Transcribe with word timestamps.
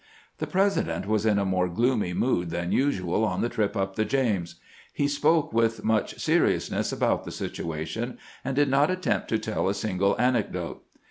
The 0.39 0.47
President 0.47 1.05
was 1.05 1.27
in 1.27 1.37
a 1.37 1.45
more 1.45 1.69
gloomy 1.69 2.11
mood 2.11 2.49
than 2.49 2.71
usual 2.71 3.23
on 3.23 3.41
the 3.41 3.49
trip 3.49 3.77
up 3.77 3.95
the 3.95 4.03
James. 4.03 4.55
He 4.91 5.07
spoke 5.07 5.53
with 5.53 5.83
much 5.83 6.19
serious 6.19 6.71
ness 6.71 6.91
about 6.91 7.23
the 7.23 7.29
situation, 7.31 8.17
and 8.43 8.55
did 8.55 8.67
not 8.69 8.89
attempt 8.89 9.27
to 9.27 9.37
tell 9.37 9.69
a 9.69 9.75
single 9.75 10.19
anecdote. 10.19 10.83